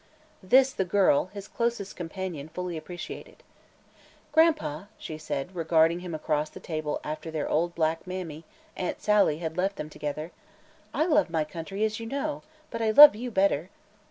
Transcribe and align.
This 0.41 0.73
the 0.73 0.83
girl, 0.83 1.25
his 1.27 1.47
closest 1.47 1.95
companion, 1.95 2.49
fully 2.49 2.75
appreciated. 2.75 3.43
"Gran'pa," 4.31 4.87
she 4.97 5.19
said, 5.19 5.55
regarding 5.55 5.99
him 5.99 6.15
across 6.15 6.49
the 6.49 6.59
table 6.59 6.99
after 7.03 7.29
their 7.29 7.47
old 7.47 7.75
black 7.75 8.07
mammy, 8.07 8.43
Aunt 8.75 8.99
Sally, 8.99 9.37
had 9.37 9.57
left 9.57 9.75
them 9.75 9.91
together, 9.91 10.31
"I 10.91 11.05
love 11.05 11.29
my 11.29 11.43
country, 11.43 11.83
as 11.83 11.99
you 11.99 12.07
know; 12.07 12.41
but 12.71 12.81
I 12.81 12.89
love 12.89 13.15
you 13.15 13.29
better." 13.29 13.69